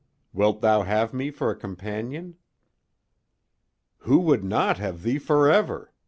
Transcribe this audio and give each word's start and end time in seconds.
Wilt 0.33 0.61
thou 0.61 0.81
have 0.81 1.13
me 1.13 1.29
for 1.29 1.51
a 1.51 1.55
companion?" 1.55 2.39
"Who 3.99 4.17
would 4.21 4.43
not 4.43 4.79
have 4.79 5.03
thee 5.03 5.19
forever?" 5.19 5.93